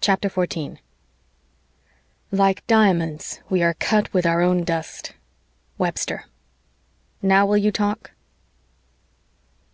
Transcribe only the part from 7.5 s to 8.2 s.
YOU TALK?"